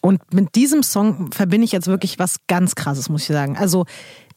Und 0.00 0.20
mit 0.32 0.54
diesem 0.54 0.82
Song 0.82 1.30
verbinde 1.32 1.64
ich 1.64 1.72
jetzt 1.72 1.86
wirklich 1.86 2.18
was 2.18 2.36
ganz 2.46 2.74
Krasses, 2.74 3.08
muss 3.08 3.22
ich 3.22 3.28
sagen. 3.28 3.56
Also, 3.56 3.86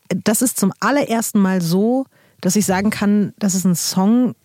das 0.10 0.42
ist 0.42 0.60
zum 0.60 0.74
allerersten 0.79 1.40
Mal 1.40 1.62
so, 1.62 2.06
dass 2.42 2.56
ich 2.56 2.66
sagen 2.66 2.90
kann, 2.90 3.33
das 3.40 3.55
ist 3.55 3.66
ein 3.66 3.75
Song, 3.75 4.35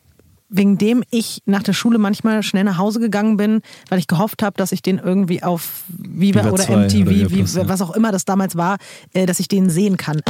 wegen 0.48 0.79
dem 0.79 1.02
ich 1.10 1.42
nach 1.44 1.62
der 1.62 1.72
Schule 1.72 1.98
manchmal 1.98 2.42
schnell 2.42 2.64
nach 2.64 2.79
Hause 2.79 3.00
gegangen 3.00 3.36
bin, 3.36 3.60
weil 3.88 3.98
ich 3.98 4.06
gehofft 4.06 4.42
habe, 4.42 4.56
dass 4.56 4.72
ich 4.72 4.82
den 4.82 4.98
irgendwie 4.98 5.42
auf 5.42 5.84
Viva, 5.88 6.40
Viva 6.40 6.50
oder 6.50 6.64
MTV, 6.64 7.02
oder 7.02 7.30
wie, 7.30 7.68
was 7.68 7.82
auch 7.82 7.95
immer 7.95 8.12
das 8.12 8.25
damals 8.25 8.56
war, 8.56 8.79
äh, 9.12 9.27
dass 9.27 9.40
ich 9.40 9.48
den 9.48 9.68
sehen 9.68 9.96
kann. 9.96 10.22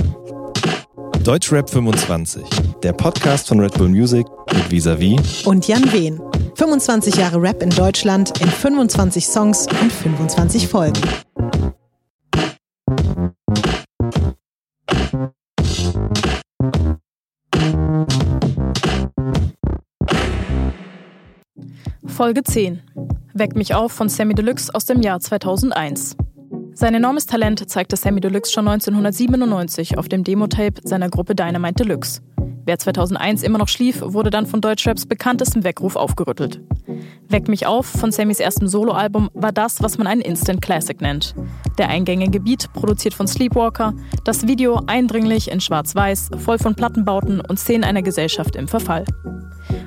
Deutschrap 1.22 1.68
25, 1.70 2.44
der 2.82 2.94
Podcast 2.94 3.48
von 3.48 3.60
Red 3.60 3.74
Bull 3.74 3.90
Music 3.90 4.26
mit 4.52 4.70
Visavi 4.70 5.20
und 5.44 5.68
Jan 5.68 5.92
Wehn. 5.92 6.20
25 6.58 7.14
Jahre 7.14 7.40
Rap 7.40 7.62
in 7.62 7.70
Deutschland 7.70 8.40
in 8.40 8.48
25 8.48 9.24
Songs 9.24 9.68
und 9.80 9.92
25 9.92 10.66
Folgen. 10.66 11.00
Folge 22.04 22.42
10. 22.42 22.82
Weck 23.34 23.54
mich 23.54 23.76
auf 23.76 23.92
von 23.92 24.08
Sammy 24.08 24.34
Deluxe 24.34 24.74
aus 24.74 24.84
dem 24.84 25.00
Jahr 25.00 25.20
2001. 25.20 26.16
Sein 26.74 26.92
enormes 26.92 27.26
Talent 27.26 27.70
zeigte 27.70 27.94
Sammy 27.94 28.20
Deluxe 28.20 28.50
schon 28.50 28.66
1997 28.66 29.96
auf 29.96 30.08
dem 30.08 30.24
Demo-Tape 30.24 30.80
seiner 30.82 31.08
Gruppe 31.08 31.36
Dynamite 31.36 31.84
Deluxe. 31.84 32.20
Wer 32.68 32.78
2001 32.78 33.44
immer 33.44 33.56
noch 33.56 33.68
schlief, 33.68 34.02
wurde 34.02 34.28
dann 34.28 34.44
von 34.44 34.60
Deutschraps 34.60 35.06
bekanntestem 35.06 35.64
Weckruf 35.64 35.96
aufgerüttelt. 35.96 36.60
Weck 37.26 37.48
mich 37.48 37.64
auf 37.64 37.86
von 37.86 38.12
Sammys 38.12 38.40
erstem 38.40 38.68
Soloalbum 38.68 39.30
war 39.32 39.52
das, 39.52 39.82
was 39.82 39.96
man 39.96 40.06
einen 40.06 40.20
Instant 40.20 40.60
Classic 40.60 41.00
nennt. 41.00 41.34
Der 41.78 41.88
eingängige 41.88 42.40
Beat, 42.40 42.70
produziert 42.74 43.14
von 43.14 43.26
Sleepwalker, 43.26 43.94
das 44.24 44.46
Video 44.46 44.82
eindringlich 44.86 45.50
in 45.50 45.62
schwarz-weiß, 45.62 46.28
voll 46.36 46.58
von 46.58 46.74
Plattenbauten 46.74 47.40
und 47.40 47.58
Szenen 47.58 47.84
einer 47.84 48.02
Gesellschaft 48.02 48.54
im 48.54 48.68
Verfall. 48.68 49.06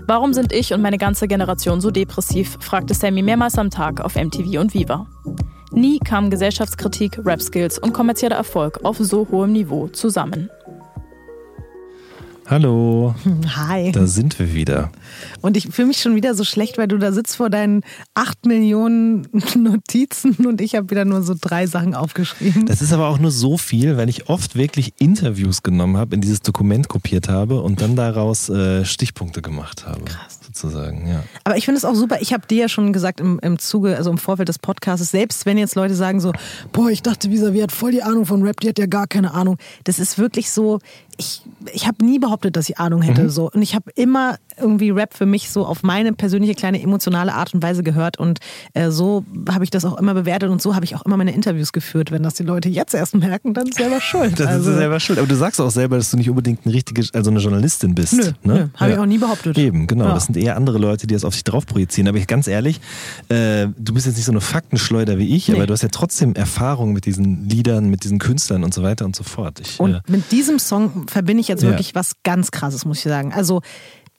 Warum 0.08 0.34
sind 0.34 0.52
ich 0.52 0.74
und 0.74 0.82
meine 0.82 0.98
ganze 0.98 1.28
Generation 1.28 1.82
so 1.82 1.92
depressiv, 1.92 2.58
fragte 2.62 2.96
Sammy 2.96 3.22
mehrmals 3.22 3.60
am 3.60 3.70
Tag 3.70 4.02
auf 4.02 4.16
MTV 4.16 4.60
und 4.60 4.74
Viva. 4.74 5.06
Nie 5.72 6.00
kamen 6.00 6.32
Gesellschaftskritik, 6.32 7.20
Rap-Skills 7.24 7.78
und 7.78 7.94
kommerzieller 7.94 8.38
Erfolg 8.38 8.84
auf 8.84 8.98
so 8.98 9.28
hohem 9.30 9.52
Niveau 9.52 9.88
zusammen. 9.88 10.50
Hallo. 12.52 13.16
Hi. 13.56 13.94
Da 13.94 14.06
sind 14.08 14.38
wir 14.38 14.54
wieder. 14.54 14.92
Und 15.40 15.56
ich 15.56 15.70
fühle 15.70 15.88
mich 15.88 16.02
schon 16.02 16.16
wieder 16.16 16.36
so 16.36 16.44
schlecht, 16.44 16.78
weil 16.78 16.90
du 16.90 16.98
da 16.98 17.14
sitzt 17.14 17.38
vor 17.38 17.50
deinen 17.50 17.82
acht 18.14 18.46
Millionen 18.46 19.26
Notizen 19.58 20.36
und 20.46 20.60
ich 20.60 20.76
habe 20.76 20.90
wieder 20.90 21.06
nur 21.06 21.22
so 21.22 21.34
drei 21.40 21.66
Sachen 21.66 21.96
aufgeschrieben. 21.96 22.66
Das 22.66 22.82
ist 22.82 22.92
aber 22.92 23.08
auch 23.08 23.20
nur 23.20 23.32
so 23.32 23.58
viel, 23.58 23.96
weil 23.96 24.10
ich 24.10 24.28
oft 24.28 24.58
wirklich 24.58 24.96
Interviews 25.00 25.64
genommen 25.64 25.96
habe, 25.96 26.14
in 26.14 26.20
dieses 26.20 26.42
Dokument 26.42 26.90
kopiert 26.90 27.30
habe 27.30 27.62
und 27.62 27.80
dann 27.80 27.96
daraus 27.96 28.50
äh, 28.50 28.84
Stichpunkte 28.84 29.42
gemacht 29.42 29.88
habe. 29.88 30.04
Krass 30.04 30.42
sozusagen, 30.52 31.08
ja. 31.08 31.24
Aber 31.44 31.58
ich 31.58 31.66
finde 31.66 31.78
es 31.78 31.86
auch 31.86 31.96
super. 31.96 32.18
Ich 32.22 32.34
habe 32.34 32.46
dir 32.48 32.64
ja 32.64 32.70
schon 32.70 32.94
gesagt 32.94 33.20
im, 33.20 33.40
im 33.42 33.60
Zuge, 33.60 33.96
also 33.96 34.12
im 34.12 34.18
Vorfeld 34.18 34.50
des 34.50 34.60
Podcasts, 34.60 35.10
selbst 35.10 35.46
wenn 35.46 35.58
jetzt 35.58 35.76
Leute 35.76 35.96
sagen 35.96 36.20
so, 36.20 36.34
boah, 36.72 36.90
ich 36.90 37.02
dachte, 37.02 37.32
Visavi 37.32 37.60
hat 37.60 37.72
voll 37.72 37.92
die 37.92 38.04
Ahnung 38.04 38.26
von 38.26 38.44
Rap, 38.44 38.60
die 38.60 38.70
hat 38.70 38.80
ja 38.80 38.86
gar 38.86 39.08
keine 39.08 39.34
Ahnung. 39.34 39.58
Das 39.86 40.00
ist 40.00 40.18
wirklich 40.18 40.52
so, 40.52 40.80
ich, 41.22 41.44
ich 41.72 41.88
habe 41.88 42.04
nie 42.04 42.18
behauptet, 42.18 42.56
dass 42.56 42.68
ich 42.68 42.80
Ahnung 42.80 43.04
hätte. 43.04 43.24
Mhm. 43.24 43.30
So. 43.30 43.52
Und 43.52 43.62
ich 43.62 43.76
habe 43.76 43.92
immer 43.96 44.38
irgendwie 44.60 44.90
Rap 44.90 45.14
für 45.14 45.28
mich 45.28 45.52
so 45.52 45.66
auf 45.66 45.84
meine 45.84 46.14
persönliche 46.14 46.56
kleine 46.56 46.82
emotionale 46.82 47.34
Art 47.34 47.54
und 47.54 47.62
Weise 47.62 47.84
gehört. 47.84 48.18
Und 48.18 48.40
äh, 48.74 48.90
so 48.90 49.24
habe 49.50 49.64
ich 49.64 49.70
das 49.70 49.86
auch 49.86 49.98
immer 50.00 50.16
bewertet 50.16 50.50
und 50.50 50.62
so 50.62 50.74
habe 50.76 50.84
ich 50.84 50.96
auch 50.96 51.04
immer 51.04 51.18
meine 51.18 51.34
Interviews 51.34 51.72
geführt. 51.74 52.12
Wenn 52.12 52.24
das 52.24 52.34
die 52.34 52.44
Leute 52.44 52.70
jetzt 52.70 52.96
erst 52.96 53.16
merken, 53.16 53.54
dann 53.54 53.68
ist 53.68 53.78
selber 53.78 54.02
schuld. 54.02 54.40
das 54.40 54.48
also, 54.48 54.72
ist 54.72 54.78
selber 54.78 55.00
schuld. 55.00 55.20
Aber 55.20 55.28
du 55.28 55.36
sagst 55.36 55.62
auch 55.62 55.70
selber, 55.70 55.98
dass 55.98 56.10
du 56.10 56.18
nicht 56.18 56.30
unbedingt 56.30 56.66
eine 56.66 56.74
richtige, 56.74 57.08
also 57.14 57.30
eine 57.30 57.40
Journalistin 57.40 57.94
bist. 57.94 58.14
Nö, 58.14 58.54
ne? 58.54 58.70
habe 58.76 58.92
ja. 58.92 58.98
ich 58.98 59.02
auch 59.02 59.06
nie 59.06 59.20
behauptet. 59.20 59.58
Eben, 59.58 59.86
genau. 59.86 60.06
Ja. 60.06 60.14
Das 60.16 60.26
sind 60.26 60.38
eher 60.38 60.58
andere 60.58 60.80
Leute, 60.80 61.06
die 61.06 61.14
das 61.14 61.24
auf 61.24 61.36
sich 61.36 61.44
drauf 61.44 61.68
projizieren. 61.68 62.08
Aber 62.08 62.18
ich, 62.18 62.26
ganz 62.26 62.48
ehrlich, 62.48 62.82
äh, 63.30 63.68
du 63.78 63.94
bist 63.94 64.08
jetzt 64.08 64.16
nicht 64.16 64.26
so 64.26 64.32
eine 64.32 64.42
Faktenschleuder 64.42 65.20
wie 65.20 65.36
ich, 65.36 65.48
nee. 65.48 65.56
aber 65.56 65.68
du 65.68 65.74
hast 65.74 65.84
ja 65.84 65.90
trotzdem 65.92 66.34
Erfahrung 66.34 66.94
mit 66.94 67.06
diesen 67.06 67.48
Liedern, 67.48 67.90
mit 67.90 68.04
diesen 68.04 68.18
Künstlern 68.18 68.64
und 68.64 68.74
so 68.74 68.82
weiter 68.82 69.06
und 69.06 69.16
so 69.16 69.24
fort. 69.24 69.60
Ich, 69.60 69.80
und 69.80 69.94
äh, 69.94 70.00
mit 70.08 70.32
diesem 70.32 70.58
Song 70.58 71.06
verbinde 71.12 71.42
ich 71.42 71.48
jetzt 71.48 71.64
wirklich 71.64 71.90
ja. 71.90 71.96
was 71.96 72.14
ganz 72.24 72.52
Krasses, 72.52 72.86
muss 72.86 72.98
ich 72.98 73.04
sagen. 73.04 73.34
Also 73.34 73.62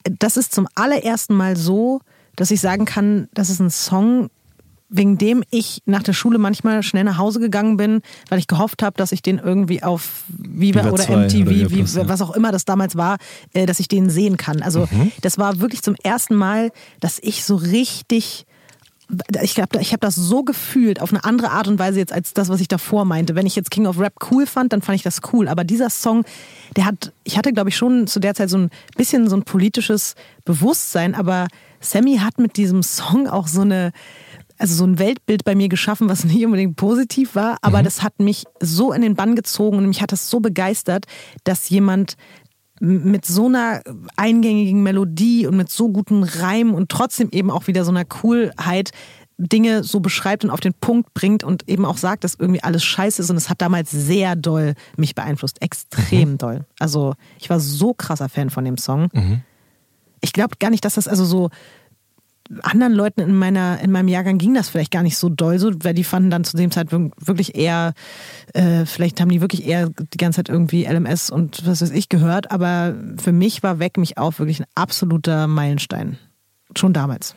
das 0.03 0.37
ist 0.37 0.53
zum 0.53 0.67
allerersten 0.75 1.33
Mal 1.33 1.55
so, 1.55 2.01
dass 2.35 2.51
ich 2.51 2.61
sagen 2.61 2.85
kann, 2.85 3.27
das 3.33 3.49
ist 3.49 3.59
ein 3.59 3.69
Song, 3.69 4.29
wegen 4.89 5.17
dem 5.17 5.43
ich 5.49 5.81
nach 5.85 6.03
der 6.03 6.13
Schule 6.13 6.37
manchmal 6.37 6.83
schnell 6.83 7.03
nach 7.03 7.17
Hause 7.17 7.39
gegangen 7.39 7.77
bin, 7.77 8.01
weil 8.29 8.37
ich 8.37 8.47
gehofft 8.47 8.83
habe, 8.83 8.95
dass 8.95 9.11
ich 9.11 9.23
den 9.23 9.39
irgendwie 9.39 9.81
auf 9.81 10.23
Viva, 10.27 10.81
Viva 10.81 10.91
oder 10.91 11.03
MTV, 11.03 11.41
oder 11.41 11.71
wie, 11.71 12.07
was 12.07 12.21
auch 12.21 12.35
immer 12.35 12.51
das 12.51 12.65
damals 12.65 12.95
war, 12.95 13.17
äh, 13.53 13.65
dass 13.65 13.79
ich 13.79 13.87
den 13.87 14.09
sehen 14.11 14.37
kann. 14.37 14.61
Also 14.61 14.87
mhm. 14.91 15.11
das 15.21 15.39
war 15.39 15.59
wirklich 15.59 15.81
zum 15.81 15.95
ersten 16.03 16.35
Mal, 16.35 16.71
dass 16.99 17.17
ich 17.21 17.43
so 17.43 17.55
richtig 17.55 18.45
ich 19.41 19.55
glaube, 19.55 19.79
ich 19.79 19.91
habe 19.91 19.99
das 19.99 20.15
so 20.15 20.43
gefühlt 20.43 21.01
auf 21.01 21.11
eine 21.11 21.23
andere 21.23 21.51
Art 21.51 21.67
und 21.67 21.79
Weise 21.79 21.99
jetzt 21.99 22.13
als 22.13 22.33
das, 22.33 22.49
was 22.49 22.61
ich 22.61 22.67
davor 22.67 23.05
meinte. 23.05 23.35
Wenn 23.35 23.45
ich 23.45 23.55
jetzt 23.55 23.71
King 23.71 23.87
of 23.87 23.99
Rap 23.99 24.13
cool 24.31 24.45
fand, 24.45 24.73
dann 24.73 24.81
fand 24.81 24.95
ich 24.95 25.03
das 25.03 25.21
cool. 25.31 25.47
Aber 25.47 25.63
dieser 25.63 25.89
Song, 25.89 26.23
der 26.75 26.85
hat, 26.85 27.11
ich 27.23 27.37
hatte 27.37 27.53
glaube 27.53 27.69
ich 27.69 27.77
schon 27.77 28.07
zu 28.07 28.19
der 28.19 28.35
Zeit 28.35 28.49
so 28.49 28.57
ein 28.57 28.69
bisschen 28.97 29.29
so 29.29 29.35
ein 29.35 29.43
politisches 29.43 30.15
Bewusstsein, 30.45 31.15
aber 31.15 31.47
Sammy 31.79 32.17
hat 32.17 32.39
mit 32.39 32.57
diesem 32.57 32.83
Song 32.83 33.27
auch 33.27 33.47
so 33.47 33.61
eine, 33.61 33.91
also 34.57 34.75
so 34.75 34.85
ein 34.85 34.99
Weltbild 34.99 35.43
bei 35.43 35.55
mir 35.55 35.69
geschaffen, 35.69 36.09
was 36.09 36.23
nicht 36.23 36.45
unbedingt 36.45 36.75
positiv 36.75 37.35
war, 37.35 37.57
aber 37.61 37.79
mhm. 37.79 37.83
das 37.83 38.03
hat 38.03 38.19
mich 38.19 38.45
so 38.59 38.93
in 38.93 39.01
den 39.01 39.15
Bann 39.15 39.35
gezogen 39.35 39.77
und 39.77 39.87
mich 39.87 40.01
hat 40.01 40.11
das 40.11 40.29
so 40.29 40.39
begeistert, 40.39 41.05
dass 41.43 41.69
jemand 41.69 42.15
mit 42.79 43.25
so 43.25 43.45
einer 43.47 43.81
eingängigen 44.15 44.83
Melodie 44.83 45.47
und 45.47 45.55
mit 45.55 45.69
so 45.69 45.89
guten 45.89 46.23
Reimen 46.23 46.73
und 46.73 46.89
trotzdem 46.89 47.29
eben 47.31 47.51
auch 47.51 47.67
wieder 47.67 47.85
so 47.85 47.91
einer 47.91 48.05
Coolheit 48.05 48.91
Dinge 49.37 49.83
so 49.83 49.99
beschreibt 49.99 50.43
und 50.43 50.51
auf 50.51 50.59
den 50.59 50.73
Punkt 50.73 51.13
bringt 51.13 51.43
und 51.43 51.67
eben 51.67 51.85
auch 51.85 51.97
sagt, 51.97 52.23
dass 52.23 52.35
irgendwie 52.35 52.63
alles 52.63 52.83
scheiße 52.83 53.21
ist. 53.21 53.29
Und 53.29 53.37
es 53.37 53.49
hat 53.49 53.61
damals 53.61 53.91
sehr 53.91 54.35
doll 54.35 54.75
mich 54.95 55.15
beeinflusst. 55.15 55.61
Extrem 55.61 56.33
mhm. 56.33 56.37
doll. 56.37 56.65
Also 56.79 57.15
ich 57.39 57.49
war 57.49 57.59
so 57.59 57.93
krasser 57.93 58.29
Fan 58.29 58.49
von 58.49 58.65
dem 58.65 58.77
Song. 58.77 59.09
Mhm. 59.13 59.41
Ich 60.21 60.33
glaube 60.33 60.55
gar 60.59 60.69
nicht, 60.69 60.85
dass 60.85 60.95
das 60.95 61.07
also 61.07 61.25
so 61.25 61.49
anderen 62.61 62.93
Leuten 62.93 63.21
in 63.21 63.35
meiner 63.35 63.79
in 63.81 63.91
meinem 63.91 64.07
Jahrgang 64.07 64.37
ging 64.37 64.53
das 64.53 64.69
vielleicht 64.69 64.91
gar 64.91 65.03
nicht 65.03 65.17
so 65.17 65.29
doll 65.29 65.59
so, 65.59 65.71
weil 65.83 65.93
die 65.93 66.03
fanden 66.03 66.29
dann 66.29 66.43
zu 66.43 66.57
dem 66.57 66.71
Zeitpunkt 66.71 67.15
wirklich 67.25 67.55
eher, 67.55 67.93
äh, 68.53 68.85
vielleicht 68.85 69.19
haben 69.21 69.29
die 69.29 69.41
wirklich 69.41 69.65
eher 69.65 69.89
die 69.89 70.17
ganze 70.17 70.37
Zeit 70.37 70.49
irgendwie 70.49 70.85
LMS 70.85 71.29
und 71.29 71.65
was 71.65 71.81
weiß 71.81 71.91
ich 71.91 72.09
gehört, 72.09 72.51
aber 72.51 72.95
für 73.21 73.31
mich 73.31 73.63
war 73.63 73.79
Weg 73.79 73.97
mich 73.97 74.17
auf 74.17 74.39
wirklich 74.39 74.61
ein 74.61 74.67
absoluter 74.75 75.47
Meilenstein. 75.47 76.17
Schon 76.75 76.93
damals. 76.93 77.35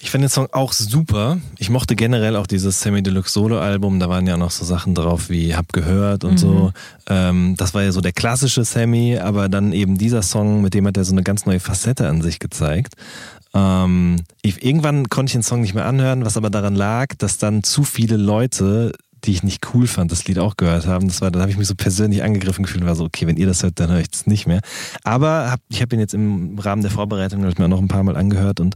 Ich 0.00 0.10
finde 0.10 0.26
den 0.26 0.32
Song 0.32 0.48
auch 0.52 0.72
super. 0.72 1.38
Ich 1.56 1.70
mochte 1.70 1.96
generell 1.96 2.36
auch 2.36 2.46
dieses 2.46 2.80
Semi 2.80 3.02
Deluxe 3.02 3.32
Solo 3.32 3.58
Album. 3.58 4.00
Da 4.00 4.08
waren 4.08 4.26
ja 4.26 4.36
noch 4.36 4.50
so 4.50 4.64
Sachen 4.64 4.94
drauf 4.94 5.30
wie 5.30 5.54
Hab 5.54 5.72
gehört 5.72 6.24
und 6.24 6.32
mhm. 6.32 6.38
so. 6.38 6.72
Ähm, 7.08 7.54
das 7.56 7.74
war 7.74 7.84
ja 7.84 7.92
so 7.92 8.00
der 8.00 8.12
klassische 8.12 8.64
Sammy, 8.64 9.18
aber 9.18 9.48
dann 9.48 9.72
eben 9.72 9.96
dieser 9.96 10.22
Song, 10.22 10.62
mit 10.62 10.74
dem 10.74 10.86
hat 10.86 10.96
er 10.96 11.04
so 11.04 11.12
eine 11.12 11.22
ganz 11.22 11.46
neue 11.46 11.60
Facette 11.60 12.08
an 12.08 12.22
sich 12.22 12.38
gezeigt. 12.38 12.94
Ähm, 13.54 14.16
ich, 14.42 14.64
irgendwann 14.64 15.08
konnte 15.08 15.30
ich 15.30 15.34
den 15.34 15.42
Song 15.42 15.60
nicht 15.60 15.74
mehr 15.74 15.86
anhören, 15.86 16.24
was 16.24 16.36
aber 16.36 16.50
daran 16.50 16.74
lag, 16.74 17.14
dass 17.18 17.38
dann 17.38 17.62
zu 17.62 17.84
viele 17.84 18.16
Leute 18.16 18.92
die 19.24 19.32
ich 19.32 19.42
nicht 19.42 19.74
cool 19.74 19.86
fand, 19.86 20.12
das 20.12 20.26
Lied 20.26 20.38
auch 20.38 20.56
gehört 20.56 20.86
haben. 20.86 21.08
Das 21.08 21.20
war, 21.20 21.30
dann 21.30 21.42
habe 21.42 21.50
ich 21.50 21.56
mich 21.56 21.66
so 21.66 21.74
persönlich 21.74 22.22
angegriffen 22.22 22.64
gefühlt 22.64 22.82
und 22.82 22.88
war 22.88 22.94
so, 22.94 23.04
okay, 23.04 23.26
wenn 23.26 23.36
ihr 23.36 23.46
das 23.46 23.62
hört, 23.62 23.80
dann 23.80 23.90
höre 23.90 24.00
ich 24.00 24.10
das 24.10 24.26
nicht 24.26 24.46
mehr. 24.46 24.60
Aber 25.02 25.50
hab, 25.50 25.60
ich 25.68 25.80
habe 25.80 25.94
ihn 25.94 26.00
jetzt 26.00 26.14
im 26.14 26.58
Rahmen 26.58 26.82
der 26.82 26.90
Vorbereitung 26.90 27.46
ich 27.48 27.58
mir 27.58 27.68
noch 27.68 27.80
ein 27.80 27.88
paar 27.88 28.02
Mal 28.02 28.16
angehört 28.16 28.60
und 28.60 28.74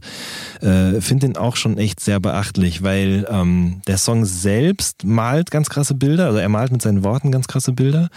äh, 0.61 1.01
finde 1.01 1.27
ihn 1.27 1.37
auch 1.37 1.55
schon 1.55 1.77
echt 1.77 1.99
sehr 1.99 2.19
beachtlich, 2.19 2.83
weil 2.83 3.27
ähm, 3.29 3.81
der 3.87 3.97
Song 3.97 4.25
selbst 4.25 5.03
malt 5.03 5.51
ganz 5.51 5.69
krasse 5.69 5.95
Bilder, 5.95 6.27
also 6.27 6.39
er 6.39 6.49
malt 6.49 6.71
mit 6.71 6.81
seinen 6.81 7.03
Worten 7.03 7.31
ganz 7.31 7.47
krasse 7.47 7.73
Bilder. 7.73 8.09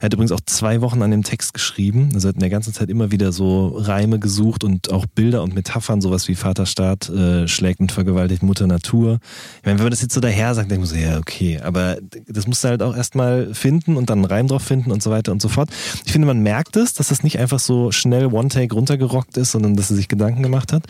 Er 0.00 0.06
hat 0.06 0.14
übrigens 0.14 0.32
auch 0.32 0.40
zwei 0.44 0.80
Wochen 0.80 1.02
an 1.02 1.10
dem 1.10 1.22
Text 1.22 1.54
geschrieben, 1.54 2.10
also 2.14 2.28
hat 2.28 2.34
in 2.34 2.40
der 2.40 2.50
ganzen 2.50 2.72
Zeit 2.72 2.90
immer 2.90 3.10
wieder 3.10 3.32
so 3.32 3.68
Reime 3.76 4.18
gesucht 4.18 4.64
und 4.64 4.90
auch 4.90 5.06
Bilder 5.06 5.42
und 5.42 5.54
Metaphern, 5.54 6.00
sowas 6.00 6.28
wie 6.28 6.34
Vaterstaat 6.34 7.08
äh, 7.08 7.48
schlägt 7.48 7.80
und 7.80 7.92
vergewaltigt 7.92 8.42
Mutter 8.42 8.66
Natur. 8.66 9.18
Ich 9.58 9.66
meine, 9.66 9.78
wenn 9.78 9.84
man 9.84 9.90
das 9.90 10.02
jetzt 10.02 10.14
so 10.14 10.20
daher 10.20 10.54
sagt, 10.54 10.70
ich 10.72 10.78
mir 10.78 10.86
so, 10.86 10.96
ja, 10.96 11.18
okay, 11.18 11.60
aber 11.62 11.77
aber 11.78 11.98
das 12.26 12.46
musst 12.46 12.64
du 12.64 12.68
halt 12.68 12.82
auch 12.82 12.96
erstmal 12.96 13.54
finden 13.54 13.96
und 13.96 14.10
dann 14.10 14.18
einen 14.18 14.24
Reim 14.24 14.48
drauf 14.48 14.62
finden 14.62 14.90
und 14.90 15.02
so 15.02 15.10
weiter 15.10 15.32
und 15.32 15.40
so 15.40 15.48
fort. 15.48 15.70
Ich 16.04 16.12
finde, 16.12 16.26
man 16.26 16.40
merkt 16.40 16.76
es, 16.76 16.94
dass 16.94 17.08
das 17.08 17.22
nicht 17.22 17.38
einfach 17.38 17.58
so 17.58 17.92
schnell 17.92 18.26
One-Take 18.26 18.74
runtergerockt 18.74 19.36
ist, 19.36 19.52
sondern 19.52 19.76
dass 19.76 19.90
er 19.90 19.96
sich 19.96 20.08
Gedanken 20.08 20.42
gemacht 20.42 20.72
hat. 20.72 20.84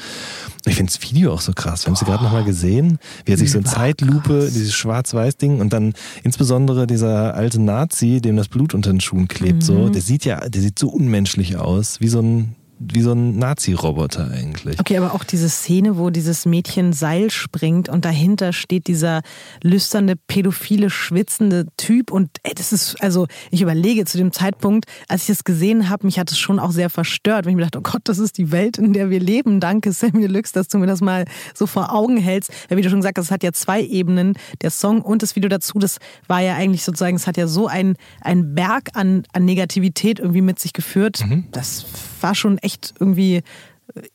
Ich 0.67 0.77
finde 0.77 0.93
das 0.93 1.03
Video 1.03 1.33
auch 1.33 1.41
so 1.41 1.53
krass. 1.53 1.85
Wir 1.85 1.89
haben 1.89 1.95
es 1.95 2.01
gerade 2.01 2.25
nochmal 2.25 2.45
gesehen, 2.45 2.99
wie 3.25 3.33
er 3.33 3.39
sich 3.39 3.51
so 3.51 3.59
in 3.59 3.65
Zeitlupe, 3.65 4.51
dieses 4.53 4.75
Schwarz-Weiß-Ding 4.75 5.61
und 5.61 5.73
dann 5.73 5.93
insbesondere 6.23 6.87
dieser 6.87 7.35
alte 7.35 7.61
Nazi, 7.61 8.21
dem 8.21 8.37
das 8.37 8.49
Blut 8.49 8.75
unter 8.75 8.91
den 8.91 9.01
Schuhen 9.01 9.29
klebt, 9.29 9.63
mhm. 9.63 9.63
so, 9.63 9.89
der 9.89 10.03
sieht 10.03 10.25
ja, 10.25 10.49
der 10.49 10.63
sieht 10.63 10.79
so 10.79 10.89
unmenschlich 10.89 11.57
aus, 11.57 12.01
wie 12.01 12.09
so 12.09 12.21
ein 12.21 12.55
wie 12.81 13.01
so 13.01 13.13
ein 13.13 13.39
Nazi-Roboter 13.39 14.31
eigentlich. 14.31 14.79
Okay, 14.79 14.97
aber 14.97 15.15
auch 15.15 15.25
diese 15.25 15.49
Szene, 15.49 15.99
wo 15.99 16.11
dieses 16.11 16.47
Mädchen 16.47 16.93
Seil 16.93 17.31
springt 17.31 17.89
und 17.89 18.05
dahinter 18.05 18.53
steht 18.53 18.87
dieser 18.87 19.23
lüsternde, 19.63 20.15
pädophile, 20.17 20.91
schwitzende 20.91 21.67
Typ 21.77 22.11
und 22.11 22.31
ey, 22.45 22.55
das 22.55 22.73
ist, 22.73 23.03
also 23.03 23.27
ich 23.51 23.63
überlege 23.63 24.05
zu 24.05 24.17
dem 24.19 24.33
Zeitpunkt, 24.33 24.87
als 25.09 25.23
ich 25.23 25.29
das 25.29 25.45
gesehen 25.45 25.89
habe, 25.89 26.07
mich 26.07 26.19
hat 26.19 26.31
es 26.31 26.39
schon 26.39 26.59
auch 26.59 26.71
sehr 26.71 26.91
verstört, 26.91 27.45
wenn 27.45 27.51
ich 27.51 27.57
mir 27.57 27.63
dachte, 27.63 27.79
oh 27.79 27.83
Gott, 27.83 28.03
das 28.05 28.19
ist 28.19 28.39
die 28.39 28.53
Welt, 28.53 28.79
in 28.79 28.93
der 28.93 29.11
wir 29.11 29.21
leben. 29.21 29.61
Danke, 29.61 29.93
Sammy 29.93 30.21
Deluxe, 30.21 30.53
dass 30.53 30.69
du 30.69 30.79
mir 30.79 30.87
das 30.87 31.01
mal 31.01 31.25
so 31.55 31.67
vor 31.67 31.93
Augen 31.93 32.17
hältst. 32.17 32.53
Ja, 32.71 32.77
wie 32.77 32.83
du 32.83 32.91
schon 32.91 33.01
gesagt 33.01 33.19
hast, 33.19 33.27
es 33.27 33.31
hat 33.31 33.43
ja 33.43 33.53
zwei 33.53 33.83
Ebenen, 33.83 34.35
der 34.63 34.71
Song 34.71 35.03
und 35.03 35.23
das 35.23 35.37
Video 35.37 35.49
dazu. 35.49 35.79
Das 35.79 35.99
war 36.29 36.41
ja 36.41 36.55
eigentlich 36.55 36.85
sozusagen, 36.85 37.17
es 37.17 37.27
hat 37.27 37.37
ja 37.37 37.47
so 37.47 37.67
ein, 37.67 37.97
ein 38.21 38.55
Berg 38.55 38.91
an, 38.95 39.25
an 39.33 39.45
Negativität 39.45 40.21
irgendwie 40.21 40.43
mit 40.43 40.59
sich 40.59 40.73
geführt. 40.73 41.25
Mhm. 41.27 41.47
Das 41.51 41.87
war 42.23 42.35
schon 42.35 42.59
echt 42.59 42.95
irgendwie 42.99 43.43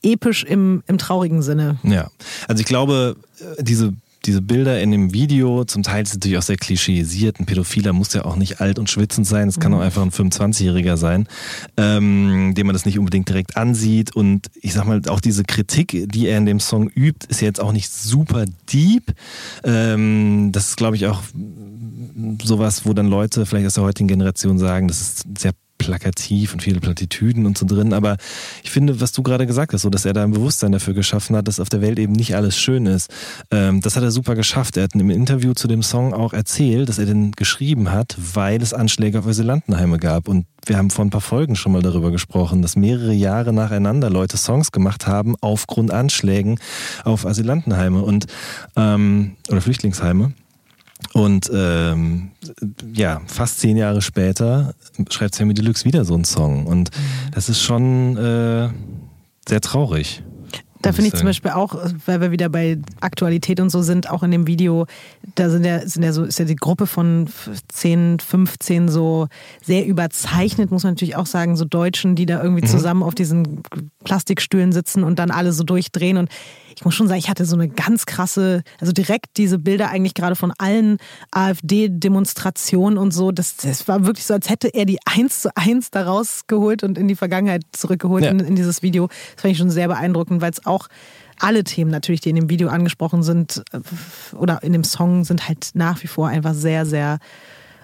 episch 0.02 0.44
im, 0.44 0.84
im 0.88 0.98
traurigen 0.98 1.42
Sinne. 1.42 1.80
Ja, 1.84 2.10
also 2.48 2.62
ich 2.62 2.68
glaube, 2.68 3.16
äh, 3.40 3.64
diese 3.64 3.94
diese 4.26 4.42
Bilder 4.42 4.82
in 4.82 4.92
dem 4.92 5.14
Video, 5.14 5.66
zum 5.66 5.84
Teil 5.84 6.04
ist 6.04 6.14
natürlich 6.14 6.38
auch 6.38 6.44
sehr 6.44 6.56
klischeisiert. 6.56 7.40
Ein 7.40 7.46
Pädophiler 7.46 7.92
muss 7.94 8.14
ja 8.14 8.24
auch 8.26 8.36
nicht 8.36 8.62
alt 8.62 8.80
und 8.80 8.90
schwitzend 8.90 9.28
sein. 9.28 9.50
Es 9.50 9.60
kann 9.60 9.72
mhm. 9.72 9.80
auch 9.80 9.82
einfach 9.82 10.02
ein 10.02 10.12
25-Jähriger 10.12 10.96
sein, 10.98 11.28
ähm, 11.78 12.54
dem 12.56 12.68
man 12.68 12.74
das 12.74 12.86
nicht 12.86 12.98
unbedingt 12.98 13.28
direkt 13.28 13.58
ansieht. 13.58 14.16
Und 14.16 14.48
ich 14.62 14.74
sag 14.74 14.86
mal, 14.86 15.02
auch 15.10 15.20
diese 15.20 15.44
Kritik, 15.44 16.06
die 16.10 16.28
er 16.28 16.38
in 16.38 16.46
dem 16.46 16.60
Song 16.60 16.90
übt, 16.90 17.28
ist 17.28 17.42
jetzt 17.42 17.60
auch 17.60 17.74
nicht 17.74 17.92
super 17.92 18.46
deep. 18.72 19.14
Ähm, 19.64 20.52
das 20.54 20.70
ist, 20.70 20.78
glaube 20.78 20.96
ich, 20.96 21.08
auch 21.08 21.22
sowas, 22.42 22.86
wo 22.86 22.94
dann 22.94 23.08
Leute 23.08 23.46
vielleicht 23.46 23.68
aus 23.68 23.74
der 23.74 23.84
heutigen 23.84 24.08
Generation 24.08 24.58
sagen, 24.58 24.88
das 24.88 25.02
ist 25.02 25.26
sehr 25.38 25.52
plakativ 25.86 26.54
und 26.54 26.62
viele 26.62 26.80
Plattitüden 26.80 27.46
und 27.46 27.58
so 27.58 27.66
drin. 27.66 27.94
Aber 27.94 28.18
ich 28.64 28.72
finde, 28.72 29.02
was 29.02 29.12
du 29.12 29.24
gerade 29.24 29.46
gesagt 29.46 29.74
hast, 29.74 29.82
so 29.82 29.90
dass 29.90 30.06
er 30.06 30.14
da 30.14 30.24
ein 30.24 30.32
Bewusstsein 30.32 30.72
dafür 30.72 30.94
geschaffen 30.94 31.36
hat, 31.36 31.48
dass 31.48 31.60
auf 31.60 31.70
der 31.70 31.82
Welt 31.82 32.00
eben 32.00 32.14
nicht 32.14 32.36
alles 32.36 32.58
schön 32.58 32.86
ist. 32.86 33.10
Ähm, 33.52 33.82
das 33.82 33.96
hat 33.96 34.04
er 34.04 34.12
super 34.12 34.36
geschafft. 34.36 34.78
Er 34.78 34.84
hat 34.84 34.96
im 34.96 35.10
Interview 35.10 35.54
zu 35.54 35.68
dem 35.68 35.84
Song 35.84 36.14
auch 36.14 36.34
erzählt, 36.34 36.90
dass 36.90 37.00
er 37.00 37.06
den 37.06 37.32
geschrieben 37.32 37.92
hat, 37.92 38.16
weil 38.34 38.62
es 38.62 38.74
Anschläge 38.74 39.20
auf 39.20 39.28
Asylantenheime 39.28 39.98
gab. 39.98 40.28
Und 40.28 40.46
wir 40.66 40.78
haben 40.78 40.90
vor 40.90 41.04
ein 41.04 41.10
paar 41.10 41.22
Folgen 41.22 41.56
schon 41.56 41.74
mal 41.74 41.82
darüber 41.82 42.12
gesprochen, 42.12 42.62
dass 42.62 42.76
mehrere 42.76 43.14
Jahre 43.14 43.52
nacheinander 43.52 44.10
Leute 44.10 44.38
Songs 44.38 44.72
gemacht 44.72 45.08
haben 45.08 45.36
aufgrund 45.42 45.92
Anschlägen 45.92 46.60
auf 47.04 47.26
Asylantenheime 47.26 48.02
und 48.02 48.28
ähm, 48.76 49.36
oder 49.50 49.62
Flüchtlingsheime. 49.62 50.34
Und 51.12 51.52
ähm, 51.54 52.32
ja, 52.94 53.22
fast 53.28 53.60
zehn 53.60 53.78
Jahre 53.78 54.02
später 54.02 54.74
schreibt 55.10 55.36
Sammy 55.36 55.54
Deluxe 55.54 55.86
wieder 55.86 56.06
so 56.06 56.14
einen 56.14 56.26
Song. 56.26 56.66
Und 56.66 56.90
das 57.32 57.50
ist 57.50 57.62
schon 57.62 58.18
äh, 58.18 58.70
sehr 59.48 59.62
traurig. 59.62 60.24
Da 60.84 60.92
finde 60.92 61.08
ich 61.08 61.16
zum 61.16 61.26
Beispiel 61.26 61.52
auch, 61.52 61.76
weil 62.06 62.20
wir 62.20 62.32
wieder 62.32 62.50
bei 62.50 62.78
Aktualität 63.00 63.60
und 63.62 63.70
so 63.70 63.82
sind, 63.82 64.10
auch 64.10 64.22
in 64.22 64.32
dem 64.32 64.48
Video, 64.48 64.86
da 65.36 65.50
sind 65.50 65.66
ja, 65.66 65.80
sind 65.88 66.04
ja 66.04 66.12
so, 66.12 66.26
ist 66.26 66.40
ja 66.40 66.46
die 66.46 66.58
Gruppe 66.58 66.88
von 66.88 67.30
10, 67.70 68.20
15 68.20 68.90
so 68.90 69.28
sehr 69.62 69.86
überzeichnet, 69.86 70.72
muss 70.72 70.84
man 70.84 70.94
natürlich 70.94 71.16
auch 71.16 71.26
sagen, 71.26 71.56
so 71.56 71.64
Deutschen, 71.64 72.16
die 72.16 72.26
da 72.26 72.44
irgendwie 72.44 72.64
mhm. 72.64 72.68
zusammen 72.68 73.02
auf 73.02 73.16
diesen 73.16 73.64
Plastikstühlen 74.04 74.74
sitzen 74.74 75.04
und 75.04 75.20
dann 75.20 75.32
alle 75.32 75.54
so 75.54 75.64
durchdrehen. 75.64 76.18
Und 76.18 76.30
ich 76.76 76.84
muss 76.86 76.96
schon 76.96 77.08
sagen, 77.08 77.20
ich 77.20 77.30
hatte 77.30 77.46
so 77.46 77.56
eine 77.56 77.70
ganz 77.70 78.06
krasse, 78.06 78.64
also 78.80 78.92
direkt 78.92 79.38
diese 79.38 79.60
Bilder 79.60 79.90
eigentlich 79.90 80.14
gerade 80.14 80.36
von 80.36 80.52
allen 80.58 80.98
AfD-Demonstrationen 81.32 82.98
und 82.98 83.12
so. 83.12 83.32
Das, 83.32 83.58
das 83.58 83.88
war 83.88 84.06
wirklich 84.06 84.26
so, 84.26 84.34
als 84.34 84.50
hätte 84.50 84.68
er 84.74 84.86
die 84.86 85.00
eins 85.06 85.42
zu 85.42 85.56
eins 85.56 85.92
da 85.92 86.04
rausgeholt 86.04 86.84
und 86.84 86.98
in 86.98 87.08
die 87.08 87.16
Vergangenheit 87.16 87.64
zurückgeholt 87.72 88.26
ja. 88.26 88.32
in, 88.32 88.40
in, 88.40 88.56
dieses 88.56 88.82
Video. 88.82 89.08
Das 89.08 89.42
fand 89.44 89.52
ich 89.52 89.58
schon 89.58 89.70
sehr 89.70 89.88
beeindruckend, 89.88 90.42
weil 90.42 90.52
es 90.52 90.66
auch 90.66 90.73
alle 91.40 91.64
Themen 91.64 91.92
natürlich, 91.92 92.22
die 92.22 92.30
in 92.30 92.36
dem 92.36 92.50
Video 92.50 92.70
angesprochen 92.70 93.24
sind 93.24 93.64
äh, 93.72 93.80
oder 94.36 94.64
in 94.64 94.74
dem 94.74 94.84
Song, 94.84 95.24
sind 95.24 95.48
halt 95.48 95.72
nach 95.74 96.02
wie 96.04 96.08
vor 96.08 96.28
einfach 96.28 96.54
sehr, 96.54 96.86
sehr 96.86 97.20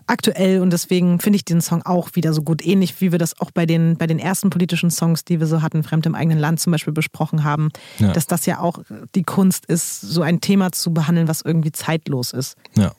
aktuell 0.08 0.60
und 0.62 0.72
deswegen 0.72 1.20
finde 1.20 1.38
ich 1.38 1.46
den 1.46 1.62
Song 1.62 1.84
auch 1.84 2.10
wieder 2.14 2.34
so 2.34 2.42
gut. 2.42 2.66
Ähnlich 2.66 3.00
wie 3.00 3.12
wir 3.12 3.20
das 3.20 3.40
auch 3.40 3.52
bei 3.52 3.66
den, 3.66 3.96
bei 3.96 4.08
den 4.08 4.18
ersten 4.18 4.50
politischen 4.50 4.90
Songs, 4.90 5.24
die 5.24 5.40
wir 5.40 5.48
so 5.48 5.62
hatten, 5.62 5.84
Fremd 5.84 6.06
im 6.06 6.16
eigenen 6.16 6.40
Land 6.40 6.60
zum 6.60 6.72
Beispiel 6.72 6.94
besprochen 6.94 7.44
haben, 7.44 7.70
ja. 8.00 8.12
dass 8.12 8.26
das 8.26 8.46
ja 8.46 8.60
auch 8.60 8.80
die 9.14 9.24
Kunst 9.24 9.66
ist, 9.68 10.02
so 10.02 10.22
ein 10.22 10.42
Thema 10.42 10.72
zu 10.72 10.94
behandeln, 10.94 11.28
was 11.28 11.42
irgendwie 11.42 11.72
zeitlos 11.72 12.32
ist. 12.32 12.56
Ja. 12.76 12.92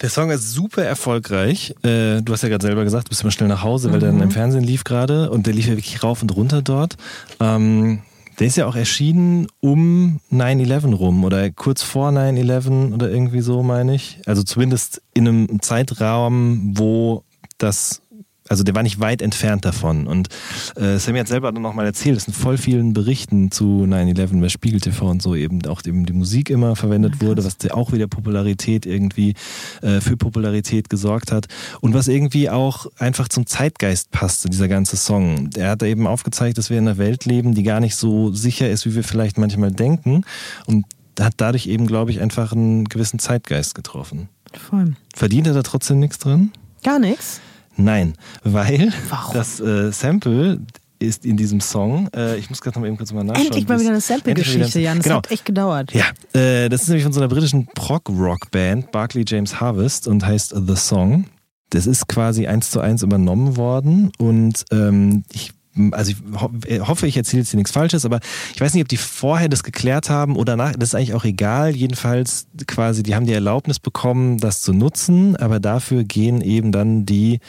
Der 0.00 0.08
Song 0.08 0.30
ist 0.30 0.52
super 0.52 0.82
erfolgreich. 0.82 1.74
Äh, 1.82 2.22
du 2.22 2.32
hast 2.32 2.42
ja 2.42 2.48
gerade 2.48 2.64
selber 2.64 2.84
gesagt, 2.84 3.08
du 3.08 3.08
bist 3.10 3.20
immer 3.20 3.30
schnell 3.30 3.50
nach 3.50 3.62
Hause, 3.62 3.90
weil 3.90 3.98
mhm. 3.98 4.00
der 4.00 4.12
dann 4.12 4.22
im 4.22 4.30
Fernsehen 4.30 4.64
lief 4.64 4.84
gerade 4.84 5.30
und 5.30 5.46
der 5.46 5.52
lief 5.52 5.66
ja 5.66 5.72
wirklich 5.72 6.02
rauf 6.02 6.22
und 6.22 6.34
runter 6.34 6.62
dort. 6.62 6.96
Ähm, 7.38 8.00
der 8.40 8.46
ist 8.46 8.56
ja 8.56 8.66
auch 8.66 8.74
erschienen 8.74 9.46
um 9.60 10.20
9-11 10.32 10.94
rum 10.94 11.24
oder 11.24 11.50
kurz 11.50 11.82
vor 11.82 12.08
9-11 12.08 12.94
oder 12.94 13.10
irgendwie 13.10 13.42
so, 13.42 13.62
meine 13.62 13.94
ich. 13.94 14.18
Also 14.24 14.42
zumindest 14.42 15.02
in 15.12 15.28
einem 15.28 15.62
Zeitraum, 15.62 16.72
wo 16.76 17.22
das 17.58 18.00
also 18.50 18.64
der 18.64 18.74
war 18.74 18.82
nicht 18.82 18.98
weit 18.98 19.22
entfernt 19.22 19.64
davon. 19.64 20.08
Und 20.08 20.28
äh, 20.74 20.98
Sammy 20.98 21.20
hat 21.20 21.28
selber 21.28 21.52
dann 21.52 21.62
nochmal 21.62 21.86
erzählt, 21.86 22.16
es 22.16 22.24
sind 22.24 22.34
voll 22.34 22.58
vielen 22.58 22.92
Berichten 22.92 23.52
zu 23.52 23.86
9-11 23.88 24.40
bei 24.40 24.48
Spiegel 24.48 24.80
TV 24.80 25.08
und 25.08 25.22
so 25.22 25.36
eben 25.36 25.64
auch 25.66 25.82
eben 25.86 26.04
die 26.04 26.12
Musik 26.12 26.50
immer 26.50 26.74
verwendet 26.74 27.14
ja, 27.20 27.28
wurde, 27.28 27.44
was 27.44 27.56
auch 27.70 27.92
wieder 27.92 28.08
Popularität 28.08 28.86
irgendwie 28.86 29.34
äh, 29.82 30.00
für 30.00 30.16
Popularität 30.16 30.90
gesorgt 30.90 31.30
hat. 31.30 31.46
Und 31.80 31.94
was 31.94 32.08
irgendwie 32.08 32.50
auch 32.50 32.86
einfach 32.98 33.28
zum 33.28 33.46
Zeitgeist 33.46 34.10
passte, 34.10 34.50
dieser 34.50 34.66
ganze 34.66 34.96
Song. 34.96 35.50
Er 35.56 35.70
hat 35.70 35.84
eben 35.84 36.08
aufgezeigt, 36.08 36.58
dass 36.58 36.70
wir 36.70 36.78
in 36.78 36.88
einer 36.88 36.98
Welt 36.98 37.26
leben, 37.26 37.54
die 37.54 37.62
gar 37.62 37.78
nicht 37.78 37.94
so 37.94 38.32
sicher 38.32 38.68
ist, 38.68 38.84
wie 38.84 38.96
wir 38.96 39.04
vielleicht 39.04 39.38
manchmal 39.38 39.70
denken. 39.70 40.24
Und 40.66 40.86
hat 41.20 41.34
dadurch 41.36 41.68
eben, 41.68 41.86
glaube 41.86 42.10
ich, 42.10 42.20
einfach 42.20 42.52
einen 42.52 42.86
gewissen 42.86 43.20
Zeitgeist 43.20 43.76
getroffen. 43.76 44.28
Voll. 44.52 44.96
Verdient 45.14 45.46
er 45.46 45.54
da 45.54 45.62
trotzdem 45.62 46.00
nichts 46.00 46.18
drin? 46.18 46.50
Gar 46.82 46.98
nichts. 46.98 47.40
Nein, 47.76 48.14
weil 48.42 48.92
Warum? 49.08 49.34
das 49.34 49.60
äh, 49.60 49.90
Sample 49.92 50.60
ist 50.98 51.24
in 51.24 51.36
diesem 51.36 51.60
Song. 51.60 52.08
Äh, 52.14 52.36
ich 52.36 52.50
muss 52.50 52.60
gerade 52.60 52.76
noch 52.76 52.82
mal 52.82 52.88
eben 52.88 52.96
kurz 52.96 53.12
mal 53.12 53.24
nachschauen. 53.24 53.46
Endlich 53.46 53.66
mal 53.66 53.80
wieder 53.80 53.90
eine 53.90 54.00
Sample-Geschichte, 54.00 54.80
Jan. 54.80 54.98
Das 54.98 55.04
genau. 55.04 55.16
hat 55.16 55.30
echt 55.30 55.44
gedauert. 55.44 55.92
Ja, 55.92 56.04
äh, 56.38 56.68
das 56.68 56.82
ist 56.82 56.88
nämlich 56.88 57.04
von 57.04 57.12
so 57.12 57.20
einer 57.20 57.28
britischen 57.28 57.66
Prog-Rock-Band, 57.66 58.92
Barclay 58.92 59.24
James 59.26 59.60
Harvest, 59.60 60.06
und 60.06 60.24
heißt 60.24 60.54
The 60.54 60.76
Song. 60.76 61.24
Das 61.70 61.86
ist 61.86 62.08
quasi 62.08 62.46
eins 62.46 62.70
zu 62.70 62.80
eins 62.80 63.02
übernommen 63.02 63.56
worden 63.56 64.10
und 64.18 64.64
ähm, 64.72 65.22
ich 65.32 65.52
also 65.92 66.12
ich 66.12 66.70
äh, 66.70 66.80
hoffe, 66.80 67.06
ich 67.06 67.16
erzähle 67.16 67.42
jetzt 67.42 67.50
hier 67.50 67.58
nichts 67.58 67.72
Falsches, 67.72 68.04
aber 68.04 68.20
ich 68.54 68.60
weiß 68.60 68.74
nicht, 68.74 68.82
ob 68.82 68.88
die 68.88 68.96
vorher 68.96 69.48
das 69.48 69.62
geklärt 69.62 70.10
haben 70.10 70.36
oder 70.36 70.56
nach, 70.56 70.72
das 70.72 70.90
ist 70.90 70.94
eigentlich 70.94 71.14
auch 71.14 71.24
egal. 71.24 71.74
Jedenfalls 71.74 72.46
quasi, 72.66 73.02
die 73.02 73.14
haben 73.14 73.26
die 73.26 73.32
Erlaubnis 73.32 73.78
bekommen, 73.78 74.38
das 74.38 74.62
zu 74.62 74.72
nutzen, 74.72 75.36
aber 75.36 75.60
dafür 75.60 76.04
gehen 76.04 76.40
eben 76.40 76.72
dann 76.72 77.06
die 77.06 77.40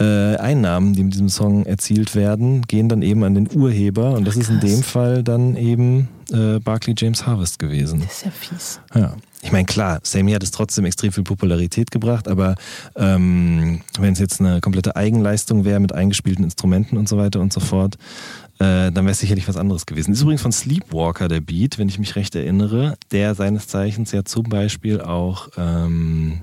äh, 0.00 0.36
Einnahmen, 0.36 0.94
die 0.94 1.02
mit 1.04 1.14
diesem 1.14 1.28
Song 1.28 1.66
erzielt 1.66 2.14
werden, 2.14 2.62
gehen 2.62 2.88
dann 2.88 3.02
eben 3.02 3.24
an 3.24 3.34
den 3.34 3.48
Urheber 3.52 4.12
und 4.12 4.26
das 4.26 4.36
Ach, 4.36 4.40
ist 4.40 4.50
in 4.50 4.60
dem 4.60 4.82
Fall 4.82 5.22
dann 5.22 5.56
eben 5.56 6.08
äh, 6.32 6.58
Barclay 6.60 6.94
James 6.96 7.26
Harvest 7.26 7.58
gewesen. 7.58 8.00
Das 8.00 8.12
ist 8.12 8.24
ja 8.24 8.30
fies. 8.30 8.80
Ja. 8.94 9.14
Ich 9.42 9.52
meine, 9.52 9.66
klar, 9.66 10.00
Sammy 10.02 10.32
hat 10.32 10.42
es 10.42 10.50
trotzdem 10.50 10.84
extrem 10.84 11.12
viel 11.12 11.22
Popularität 11.22 11.90
gebracht, 11.90 12.26
aber 12.26 12.56
ähm, 12.96 13.82
wenn 13.98 14.12
es 14.12 14.18
jetzt 14.18 14.40
eine 14.40 14.60
komplette 14.60 14.96
Eigenleistung 14.96 15.64
wäre 15.64 15.78
mit 15.78 15.94
eingespielten 15.94 16.44
Instrumenten 16.44 16.98
und 16.98 17.08
so 17.08 17.16
weiter 17.18 17.40
und 17.40 17.52
so 17.52 17.60
fort, 17.60 17.96
äh, 18.58 18.90
dann 18.90 19.04
wäre 19.04 19.10
es 19.10 19.20
sicherlich 19.20 19.46
was 19.46 19.56
anderes 19.56 19.86
gewesen. 19.86 20.12
Ist 20.12 20.22
übrigens 20.22 20.42
von 20.42 20.50
Sleepwalker 20.50 21.28
der 21.28 21.40
Beat, 21.40 21.78
wenn 21.78 21.88
ich 21.88 22.00
mich 22.00 22.16
recht 22.16 22.34
erinnere, 22.34 22.96
der 23.12 23.36
seines 23.36 23.68
Zeichens 23.68 24.10
ja 24.10 24.24
zum 24.24 24.44
Beispiel 24.44 25.00
auch 25.00 25.48
ähm, 25.56 26.40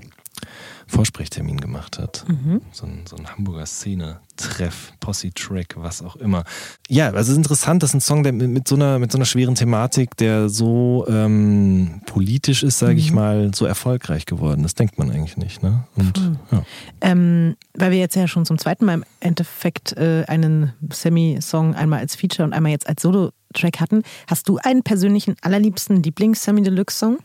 Vorsprechtermin 0.88 1.58
gemacht 1.58 1.98
hat. 1.98 2.24
Mhm. 2.28 2.60
So, 2.70 2.86
ein, 2.86 3.02
so 3.08 3.16
ein 3.16 3.26
Hamburger 3.26 3.66
Szene-Treff, 3.66 4.92
Posse-Track, 5.00 5.74
was 5.76 6.00
auch 6.00 6.14
immer. 6.16 6.44
Ja, 6.88 7.06
also 7.06 7.18
es 7.18 7.28
ist 7.30 7.36
interessant, 7.36 7.82
dass 7.82 7.92
ein 7.92 8.00
Song, 8.00 8.22
der 8.22 8.32
mit, 8.32 8.48
mit, 8.48 8.68
so, 8.68 8.76
einer, 8.76 9.00
mit 9.00 9.10
so 9.10 9.18
einer 9.18 9.24
schweren 9.24 9.56
Thematik, 9.56 10.16
der 10.16 10.48
so 10.48 11.04
ähm, 11.08 12.02
politisch 12.06 12.62
ist, 12.62 12.78
sage 12.78 12.92
mhm. 12.92 12.98
ich 12.98 13.12
mal, 13.12 13.50
so 13.52 13.66
erfolgreich 13.66 14.26
geworden 14.26 14.64
ist. 14.64 14.78
Denkt 14.78 14.96
man 14.96 15.10
eigentlich 15.10 15.36
nicht. 15.36 15.62
Ne? 15.62 15.84
Und, 15.96 16.38
ja. 16.52 16.62
ähm, 17.00 17.56
weil 17.74 17.90
wir 17.90 17.98
jetzt 17.98 18.14
ja 18.14 18.28
schon 18.28 18.46
zum 18.46 18.56
zweiten 18.56 18.84
Mal 18.84 18.94
im 18.94 19.04
Endeffekt 19.18 19.96
äh, 19.96 20.24
einen 20.28 20.72
Semi-Song 20.88 21.74
einmal 21.74 21.98
als 21.98 22.14
Feature 22.14 22.44
und 22.44 22.52
einmal 22.52 22.70
jetzt 22.70 22.88
als 22.88 23.02
Solo-Track 23.02 23.80
hatten. 23.80 24.02
Hast 24.28 24.48
du 24.48 24.58
einen 24.58 24.84
persönlichen 24.84 25.34
allerliebsten 25.42 26.00
Lieblings-Semi 26.00 26.62
Deluxe-Song? 26.62 27.18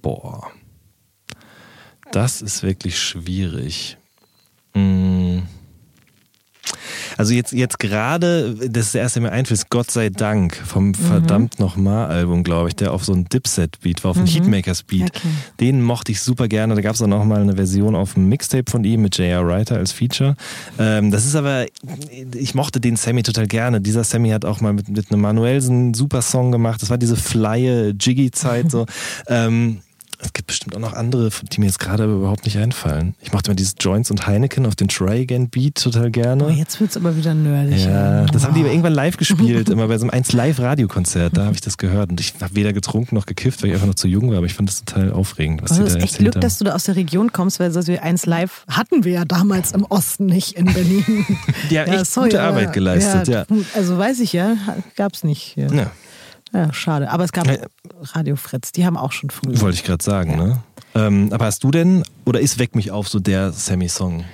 Boah. 0.00 0.48
Das 2.12 2.42
ist 2.42 2.62
wirklich 2.62 2.98
schwierig. 2.98 3.96
Mm. 4.74 5.40
Also 7.16 7.32
jetzt, 7.32 7.52
jetzt 7.52 7.78
gerade, 7.78 8.54
das 8.54 8.86
ist 8.86 8.94
das 8.94 9.00
erste, 9.00 9.20
mir 9.20 9.32
einfällt, 9.32 9.60
ist 9.60 9.70
Gott 9.70 9.90
sei 9.90 10.10
Dank 10.10 10.54
vom 10.54 10.88
mhm. 10.88 10.94
verdammt 10.94 11.58
nochmal 11.58 12.08
Album, 12.08 12.44
glaube 12.44 12.68
ich, 12.68 12.76
der 12.76 12.92
auf 12.92 13.04
so 13.04 13.14
ein 13.14 13.24
Dipset-Beat 13.24 14.04
war, 14.04 14.10
auf 14.10 14.18
ein 14.18 14.24
mhm. 14.24 14.28
Heatmakers-Beat. 14.28 15.16
Okay. 15.16 15.28
Den 15.60 15.82
mochte 15.82 16.12
ich 16.12 16.20
super 16.20 16.48
gerne. 16.48 16.74
Da 16.74 16.80
gab 16.82 16.94
es 16.94 17.02
auch 17.02 17.06
nochmal 17.06 17.40
eine 17.40 17.56
Version 17.56 17.94
auf 17.94 18.14
dem 18.14 18.28
Mixtape 18.28 18.70
von 18.70 18.84
ihm 18.84 19.02
mit 19.02 19.16
J.R. 19.16 19.46
Writer 19.46 19.76
als 19.76 19.92
Feature. 19.92 20.36
Ähm, 20.78 21.10
das 21.10 21.24
ist 21.24 21.36
aber, 21.36 21.66
ich 22.34 22.54
mochte 22.54 22.80
den 22.80 22.96
Sammy 22.96 23.22
total 23.22 23.46
gerne. 23.46 23.80
Dieser 23.80 24.04
Sammy 24.04 24.30
hat 24.30 24.44
auch 24.44 24.60
mal 24.60 24.72
mit, 24.72 24.88
mit 24.88 25.10
einem 25.10 25.22
Manuelsen 25.22 25.76
einen 25.76 25.94
super 25.94 26.20
Song 26.20 26.52
gemacht. 26.52 26.82
Das 26.82 26.90
war 26.90 26.98
diese 26.98 27.16
flye 27.16 27.94
Jiggy-Zeit 27.98 28.70
so. 28.70 28.84
ähm, 29.28 29.80
es 30.18 30.32
gibt 30.32 30.46
bestimmt 30.46 30.74
auch 30.74 30.80
noch 30.80 30.92
andere, 30.92 31.30
die 31.52 31.60
mir 31.60 31.66
jetzt 31.66 31.78
gerade 31.78 32.04
überhaupt 32.04 32.44
nicht 32.44 32.56
einfallen. 32.58 33.14
Ich 33.20 33.32
mochte 33.32 33.50
mal 33.50 33.54
dieses 33.54 33.74
Joints 33.78 34.10
und 34.10 34.26
Heineken 34.26 34.66
auf 34.66 34.74
den 34.74 34.88
Try 34.88 35.22
Again 35.22 35.48
Beat 35.48 35.74
total 35.76 36.10
gerne. 36.10 36.46
Oh, 36.46 36.50
jetzt 36.50 36.80
wird 36.80 36.90
es 36.90 36.96
aber 36.96 37.16
wieder 37.16 37.34
nerdig. 37.34 37.84
Ja, 37.84 38.24
das 38.24 38.42
oh. 38.42 38.46
haben 38.46 38.54
die 38.54 38.60
aber 38.60 38.70
irgendwann 38.70 38.94
live 38.94 39.16
gespielt, 39.16 39.68
immer 39.70 39.88
bei 39.88 39.98
so 39.98 40.04
einem 40.04 40.10
1 40.10 40.32
Live 40.32 40.58
Radiokonzert. 40.58 41.36
Da 41.36 41.44
habe 41.44 41.54
ich 41.54 41.60
das 41.60 41.76
gehört 41.76 42.10
und 42.10 42.20
ich 42.20 42.34
habe 42.40 42.54
weder 42.54 42.72
getrunken 42.72 43.14
noch 43.14 43.26
gekifft, 43.26 43.62
weil 43.62 43.70
ich 43.70 43.74
einfach 43.74 43.88
noch 43.88 43.94
zu 43.94 44.08
jung 44.08 44.30
war. 44.30 44.38
Aber 44.38 44.46
ich 44.46 44.54
fand 44.54 44.68
das 44.68 44.84
total 44.84 45.12
aufregend. 45.12 45.62
Was 45.62 45.72
also 45.72 45.84
das 45.84 45.94
ist 45.94 46.02
echt 46.02 46.18
Glück, 46.18 46.34
haben. 46.34 46.40
dass 46.40 46.58
du 46.58 46.64
da 46.64 46.74
aus 46.74 46.84
der 46.84 46.96
Region 46.96 47.32
kommst, 47.32 47.60
weil 47.60 47.70
so 47.70 47.86
wie 47.86 47.98
1 47.98 48.26
Live 48.26 48.64
hatten 48.68 49.04
wir 49.04 49.12
ja 49.12 49.24
damals 49.24 49.72
im 49.72 49.84
Osten 49.84 50.26
nicht 50.26 50.52
in 50.52 50.66
Berlin. 50.66 51.04
die 51.70 51.78
haben 51.78 51.92
ja, 51.92 52.00
echt 52.00 52.06
sorry, 52.06 52.30
gute 52.30 52.42
Arbeit 52.42 52.72
geleistet, 52.72 53.28
ja, 53.28 53.46
ja. 53.48 53.56
Also 53.74 53.98
weiß 53.98 54.20
ich 54.20 54.32
ja, 54.32 54.56
gab 54.96 55.14
es 55.14 55.24
nicht. 55.24 55.52
Hier. 55.54 55.68
Ja. 55.72 55.90
Ja, 56.52 56.72
schade. 56.72 57.10
Aber 57.10 57.24
es 57.24 57.32
gab 57.32 57.46
Radio 58.00 58.36
Fritz, 58.36 58.72
die 58.72 58.86
haben 58.86 58.96
auch 58.96 59.12
schon 59.12 59.30
früher. 59.30 59.60
Wollte 59.60 59.76
ich 59.76 59.84
gerade 59.84 60.02
sagen, 60.02 60.30
ja. 60.32 60.36
ne? 60.36 60.62
Ähm, 60.94 61.28
aber 61.32 61.44
hast 61.46 61.62
du 61.64 61.70
denn, 61.70 62.04
oder 62.24 62.40
ist 62.40 62.58
Weck 62.58 62.74
mich 62.74 62.90
auf 62.90 63.08
so 63.08 63.20
der 63.20 63.52
Sammy-Song? 63.52 64.24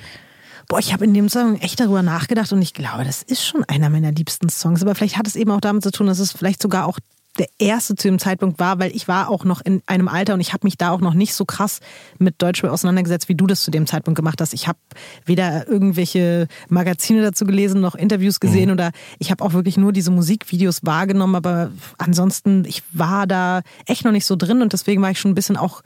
Boah, 0.69 0.79
ich 0.79 0.93
habe 0.93 1.05
in 1.05 1.13
dem 1.13 1.29
Song 1.29 1.57
echt 1.61 1.81
darüber 1.81 2.03
nachgedacht 2.03 2.53
und 2.53 2.63
ich 2.63 2.73
glaube, 2.73 3.05
das 3.05 3.23
ist 3.23 3.45
schon 3.45 3.65
einer 3.65 3.91
meiner 3.91 4.13
liebsten 4.13 4.49
Songs. 4.49 4.83
Aber 4.83 4.95
vielleicht 4.95 5.19
hat 5.19 5.27
es 5.27 5.37
eben 5.37 5.51
auch 5.51 5.61
damit 5.61 5.83
zu 5.83 5.91
tun, 5.91 6.07
dass 6.07 6.19
es 6.19 6.33
vielleicht 6.33 6.63
sogar 6.63 6.87
auch 6.87 6.99
der 7.39 7.49
erste 7.59 7.95
zu 7.95 8.09
dem 8.09 8.19
Zeitpunkt 8.19 8.59
war, 8.59 8.79
weil 8.79 8.95
ich 8.95 9.09
war 9.09 9.31
auch 9.31 9.45
noch 9.45 9.63
in 9.63 9.83
einem 9.87 10.09
Alter 10.09 10.35
und 10.35 10.41
ich 10.41 10.53
habe 10.53 10.67
mich 10.67 10.77
da 10.77 10.91
auch 10.91 11.01
noch 11.01 11.15
nicht 11.15 11.35
so 11.35 11.45
krass 11.45 11.81
mit 12.19 12.41
Deutschrap 12.43 12.71
auseinandergesetzt, 12.71 13.29
wie 13.29 13.35
du 13.35 13.47
das 13.47 13.63
zu 13.63 13.71
dem 13.71 13.87
Zeitpunkt 13.87 14.17
gemacht 14.17 14.41
hast. 14.41 14.53
Ich 14.53 14.69
habe 14.69 14.79
weder 15.25 15.67
irgendwelche 15.67 16.47
Magazine 16.69 17.23
dazu 17.23 17.47
gelesen, 17.47 17.81
noch 17.81 17.95
Interviews 17.95 18.39
gesehen 18.39 18.67
mhm. 18.67 18.73
oder 18.73 18.93
ich 19.19 19.31
habe 19.31 19.43
auch 19.45 19.55
wirklich 19.55 19.79
nur 19.79 19.93
diese 19.93 20.11
Musikvideos 20.11 20.85
wahrgenommen, 20.85 21.35
aber 21.35 21.71
ansonsten, 21.97 22.65
ich 22.67 22.83
war 22.93 23.27
da 23.27 23.63
echt 23.87 24.05
noch 24.05 24.13
nicht 24.13 24.27
so 24.27 24.37
drin 24.37 24.61
und 24.61 24.73
deswegen 24.73 25.01
war 25.01 25.11
ich 25.11 25.19
schon 25.19 25.31
ein 25.31 25.37
bisschen 25.37 25.57
auch 25.57 25.83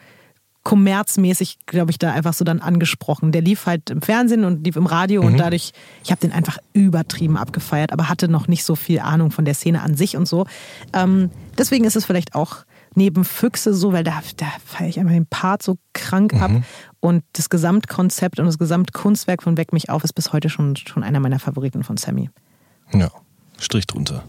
kommerzmäßig, 0.67 1.59
glaube 1.67 1.93
ich, 1.93 1.99
da 1.99 2.13
einfach 2.13 2.35
so 2.35 2.45
dann 2.45 2.61
angesprochen. 2.61 3.31
Der 3.31 3.41
lief 3.41 3.67
halt 3.67 3.89
im 3.89 4.03
Fernsehen 4.03 4.45
und 4.45 4.65
lief 4.65 4.75
im 4.75 4.87
Radio 4.87 5.23
mhm. 5.23 5.29
und 5.29 5.37
dadurch, 5.37 5.71
ich 6.03 6.11
habe 6.11 6.21
den 6.21 6.33
einfach 6.33 6.59
übertrieben 6.73 7.37
abgefeiert, 7.37 7.93
aber 7.93 8.09
hatte 8.09 8.27
noch 8.27 8.49
nicht 8.49 8.65
so 8.65 8.75
viel 8.75 8.99
Ahnung 8.99 9.31
von 9.31 9.45
der 9.45 9.55
Szene 9.55 9.81
an 9.81 9.95
sich 9.95 10.17
und 10.17 10.27
so. 10.27 10.45
Ähm, 10.93 11.31
deswegen 11.57 11.85
ist 11.85 11.95
es 11.95 12.05
vielleicht 12.05 12.35
auch 12.35 12.65
neben 12.97 13.25
Füchse 13.25 13.75
so, 13.75 13.93
weil 13.93 14.03
da, 14.03 14.21
da 14.39 14.47
feiere 14.65 14.89
ich 14.89 14.99
einfach 14.99 15.13
den 15.13 15.27
Part 15.27 15.63
so 15.63 15.79
krank 15.93 16.33
mhm. 16.33 16.43
ab. 16.43 16.51
Und 16.99 17.23
das 17.35 17.49
Gesamtkonzept 17.49 18.41
und 18.41 18.47
das 18.47 18.59
Gesamtkunstwerk 18.59 19.45
von 19.45 19.57
Weck 19.57 19.73
mich 19.73 19.89
auf 19.89 20.03
ist 20.03 20.15
bis 20.15 20.33
heute 20.33 20.49
schon, 20.49 20.75
schon 20.75 21.05
einer 21.05 21.21
meiner 21.21 21.39
Favoriten 21.39 21.85
von 21.85 21.97
Sammy. 21.97 22.29
Ja, 22.93 23.13
Strich 23.57 23.87
drunter. 23.87 24.25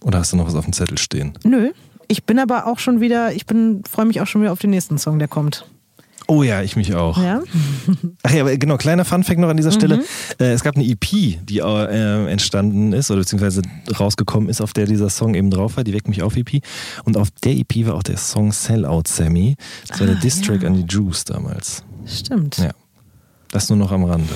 Oder 0.00 0.18
hast 0.18 0.32
du 0.32 0.36
noch 0.36 0.48
was 0.48 0.56
auf 0.56 0.64
dem 0.64 0.72
Zettel 0.72 0.98
stehen? 0.98 1.38
Nö, 1.44 1.70
ich 2.08 2.24
bin 2.24 2.38
aber 2.38 2.66
auch 2.66 2.78
schon 2.78 3.00
wieder, 3.00 3.32
ich 3.32 3.46
bin, 3.46 3.82
freue 3.88 4.06
mich 4.06 4.20
auch 4.20 4.26
schon 4.26 4.42
wieder 4.42 4.52
auf 4.52 4.58
den 4.58 4.70
nächsten 4.70 4.98
Song, 4.98 5.18
der 5.18 5.28
kommt. 5.28 5.66
Oh 6.26 6.42
ja, 6.42 6.62
ich 6.62 6.74
mich 6.74 6.94
auch. 6.94 7.22
Ja? 7.22 7.42
Ach 8.22 8.32
ja, 8.32 8.56
genau, 8.56 8.78
kleiner 8.78 9.04
Funfact 9.04 9.38
noch 9.38 9.50
an 9.50 9.58
dieser 9.58 9.72
Stelle. 9.72 9.98
Mhm. 9.98 10.02
Äh, 10.40 10.52
es 10.52 10.62
gab 10.62 10.74
eine 10.74 10.86
EP, 10.86 11.04
die 11.44 11.58
äh, 11.58 12.30
entstanden 12.30 12.94
ist 12.94 13.10
oder 13.10 13.20
beziehungsweise 13.20 13.60
rausgekommen 13.98 14.48
ist, 14.48 14.62
auf 14.62 14.72
der 14.72 14.86
dieser 14.86 15.10
Song 15.10 15.34
eben 15.34 15.50
drauf 15.50 15.76
war, 15.76 15.84
die 15.84 15.92
Weck 15.92 16.08
mich 16.08 16.22
auf 16.22 16.36
EP. 16.36 16.62
Und 17.04 17.18
auf 17.18 17.28
der 17.42 17.52
EP 17.52 17.86
war 17.86 17.94
auch 17.94 18.02
der 18.02 18.16
Song 18.16 18.52
Sellout 18.52 19.02
Sammy. 19.06 19.56
Das 19.86 20.00
war 20.00 20.06
ah, 20.06 20.12
der 20.12 20.20
Distrack 20.20 20.62
ja. 20.62 20.68
an 20.68 20.74
die 20.74 20.86
Juice 20.88 21.24
damals. 21.24 21.84
Stimmt. 22.06 22.56
Ja. 22.56 22.70
Das 23.50 23.68
nur 23.68 23.78
noch 23.78 23.92
am 23.92 24.04
Rande. 24.04 24.32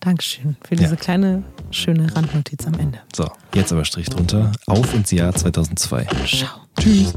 Dankeschön 0.00 0.56
für 0.66 0.76
diese 0.76 0.90
ja. 0.90 0.96
kleine, 0.96 1.42
schöne 1.70 2.14
Randnotiz 2.14 2.66
am 2.66 2.74
Ende. 2.74 3.00
So, 3.14 3.30
jetzt 3.54 3.72
aber 3.72 3.84
Strich 3.84 4.08
drunter. 4.08 4.52
Auf 4.66 4.94
ins 4.94 5.10
Jahr 5.10 5.34
2002. 5.34 6.06
Ciao. 6.26 6.60
Tschüss. 6.78 7.14